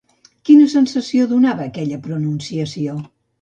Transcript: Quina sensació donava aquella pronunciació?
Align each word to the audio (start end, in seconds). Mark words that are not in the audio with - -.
Quina 0.49 0.69
sensació 0.71 1.27
donava 1.33 1.67
aquella 1.67 2.01
pronunciació? 2.09 2.99